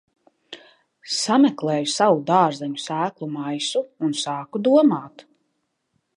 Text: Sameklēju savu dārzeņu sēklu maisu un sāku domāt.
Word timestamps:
Sameklēju 1.15 1.91
savu 1.97 2.23
dārzeņu 2.31 2.81
sēklu 2.87 3.31
maisu 3.37 3.87
un 4.09 4.19
sāku 4.25 4.65
domāt. 4.71 5.27